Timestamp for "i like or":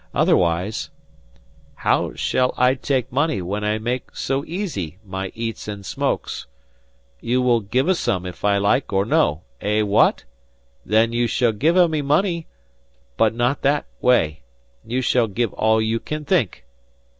8.43-9.05